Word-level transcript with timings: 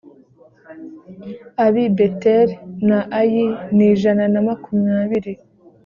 ab 1.65 1.75
i 1.83 1.87
beteli 1.95 2.53
na 2.87 2.99
ayi 3.19 3.45
ni 3.75 3.85
ijana 3.93 4.23
na 4.33 4.39
makumyabiri 4.47 5.33